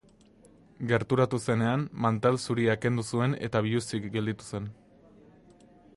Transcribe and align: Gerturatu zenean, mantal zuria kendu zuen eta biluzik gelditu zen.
Gerturatu 0.91 1.39
zenean, 1.49 1.83
mantal 2.05 2.39
zuria 2.45 2.77
kendu 2.87 3.07
zuen 3.15 3.35
eta 3.49 3.63
biluzik 3.67 4.09
gelditu 4.17 4.49
zen. 4.49 4.71